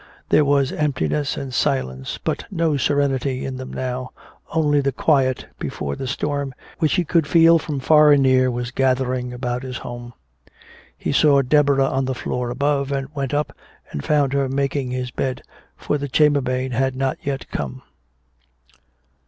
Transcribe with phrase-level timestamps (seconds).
[0.29, 4.13] There was emptiness and silence but no serenity in them now,
[4.51, 8.71] only the quiet before the storm which he could feel from far and near was
[8.71, 10.13] gathering about his home.
[10.97, 13.55] He heard Deborah on the floor above, and went up
[13.91, 15.43] and found her making his bed,
[15.77, 17.83] for the chambermaid had not yet come.